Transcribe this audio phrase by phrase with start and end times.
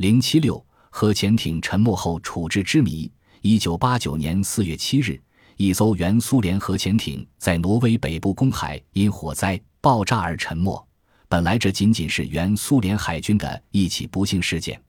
[0.00, 3.12] 零七六核潜艇沉没后处置之谜。
[3.42, 5.20] 一九八九年四月七日，
[5.58, 10.88] 一艘原苏联核潜艇在挪威北部公海因火灾爆炸而沉没。
[11.28, 14.80] 本来这仅仅是原苏联海军的一起不幸事件，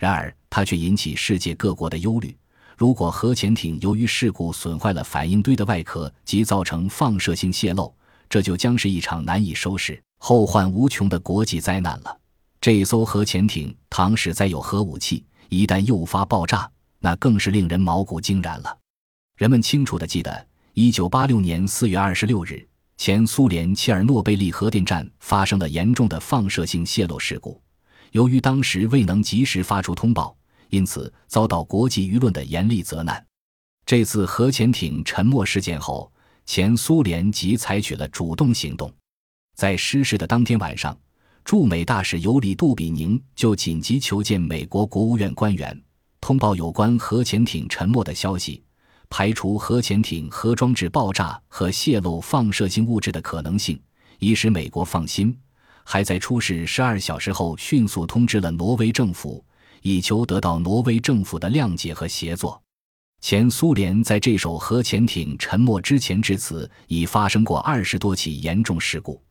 [0.00, 2.36] 然而它却引起世界各国的忧虑。
[2.76, 7.94] 如果核潜艇由于事故损坏了反应堆的外壳及造成放射性泄漏，
[8.28, 12.18] 这就将是一场难以收拾、后患无穷的国际灾难了。
[12.66, 18.76] 这艘核潜艇倘使载有核武器，一旦诱发爆炸，那更是令人毛骨惊然了。
[19.36, 22.66] 人们清楚地记得，一九八六年四月二十六日，
[22.96, 27.62] 前苏联切尔诺贝利核电站发生了严重的放射性泄漏事故。
[28.10, 30.36] 由于当时未能及时发出通报，
[30.70, 33.24] 因此遭到国际舆论的严厉责难。
[33.84, 36.12] 这次核潜艇沉没事件后，
[36.44, 38.92] 前苏联即采取了主动行动。
[39.54, 40.98] 在失事的当天晚上，
[41.46, 45.80] 驻美大使尤里·杜比宁就紧急求见美国国务院官员。
[46.20, 48.64] 通报有关核潜艇沉没的消息，
[49.08, 53.80] 排除核潜艇核装置爆炸和泄漏放射性物质的可能性，
[54.18, 55.38] 以使美国放心。
[55.84, 59.44] 还在出事十二小时后，迅速通知了挪威政府，
[59.82, 62.60] 以求得到挪威政府的谅解和协作。
[63.20, 69.22] 前苏联在这艘核潜艇沉没之前至此已发生过二十多起严重事故，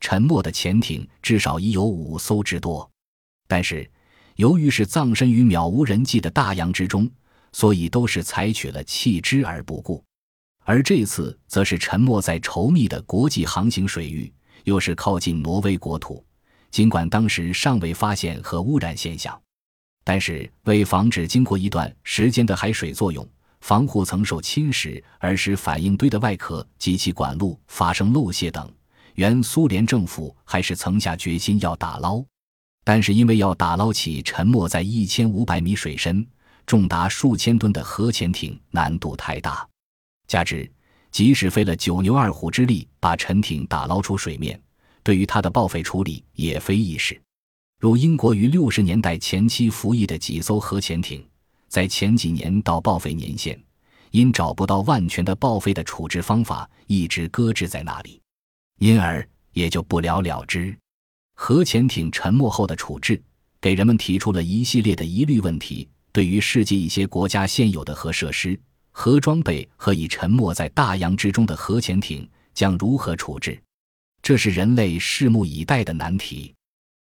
[0.00, 2.90] 沉没的潜艇至少已有五艘之多，
[3.46, 3.88] 但是。
[4.36, 7.10] 由于是葬身于渺无人迹的大洋之中，
[7.52, 10.02] 所以都是采取了弃之而不顾。
[10.64, 14.32] 而这次则是沉没在稠密的国际航行水域，
[14.64, 16.24] 又是靠近挪威国土。
[16.70, 19.38] 尽管当时尚未发现核污染现象，
[20.04, 23.28] 但是为防止经过一段时间的海水作用，
[23.60, 28.72] 防护层受侵蚀而使反应堆的外壳及其管路发生漏泄等，
[29.14, 32.24] 原苏联政府还是曾下决心要打捞。
[32.82, 36.26] 但是因为要打捞起沉没在一千五百米水深、
[36.66, 39.68] 重达数千吨的核潜艇难度太大，
[40.26, 40.68] 加之
[41.12, 44.60] 即使费了九牛二虎之力把沉艇打捞出水面，
[45.02, 47.20] 对于它的报废处理也非易事。
[47.78, 51.24] 如英国于六十年代前期服役的几艘核潜艇，
[51.68, 53.62] 在前几年到报废年限，
[54.10, 58.20] 因找不到万全的报废的处置方法，一直搁置在那里，
[58.80, 60.76] 因而也就不了了之。
[61.34, 63.22] 核潜艇沉没后的处置，
[63.60, 65.88] 给人们提出了一系列的疑虑问题。
[66.12, 68.58] 对于世界一些国家现有的核设施、
[68.90, 73.60] 核装备和已沉没在大洋之中的核潜艇将如何处置，
[74.22, 76.54] 这是人类拭目以待的难题。